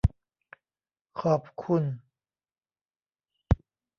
[1.21, 1.83] ขอบคุณ